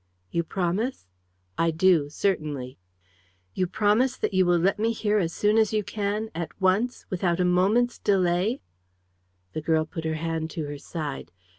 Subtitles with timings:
[0.31, 1.05] "You promise?"
[1.59, 2.79] "I do certainly."
[3.53, 7.05] "You promise that you will let me hear as soon as you can at once
[7.11, 8.61] without a moment's delay?"
[9.53, 11.29] The girl put her hand to her side.